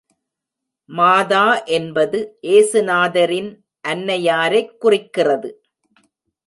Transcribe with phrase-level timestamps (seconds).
[0.89, 1.63] மாதா
[1.63, 2.37] என்பது
[2.47, 3.51] ஏசுநாதரின்
[3.87, 5.61] அன்னையாரைக் குறிக்கிறது.